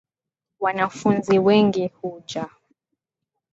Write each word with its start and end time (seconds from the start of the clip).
Wanafunzi 0.59 1.39
wengi 1.39 1.87
huja 1.89 2.45